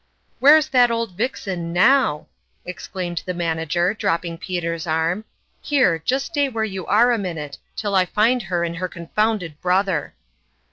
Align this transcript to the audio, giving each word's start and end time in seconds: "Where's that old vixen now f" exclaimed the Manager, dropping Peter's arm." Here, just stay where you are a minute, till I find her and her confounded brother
"Where's 0.39 0.67
that 0.69 0.89
old 0.89 1.11
vixen 1.11 1.71
now 1.71 2.21
f" 2.21 2.25
exclaimed 2.71 3.21
the 3.23 3.35
Manager, 3.35 3.93
dropping 3.93 4.39
Peter's 4.39 4.87
arm." 4.87 5.25
Here, 5.61 5.99
just 5.99 6.25
stay 6.25 6.49
where 6.49 6.63
you 6.63 6.87
are 6.87 7.11
a 7.11 7.19
minute, 7.19 7.59
till 7.75 7.93
I 7.93 8.05
find 8.07 8.41
her 8.49 8.63
and 8.63 8.77
her 8.77 8.87
confounded 8.87 9.61
brother 9.61 10.15